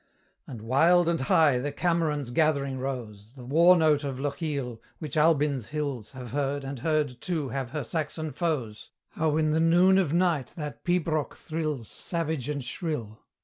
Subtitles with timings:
[0.47, 5.67] And wild and high the 'Cameron's gathering' rose, The war note of Lochiel, which Albyn's
[5.67, 10.11] hills Have heard, and heard, too, have her Saxon foes: How in the noon of
[10.11, 13.19] night that pibroch thrills Savage and shrill!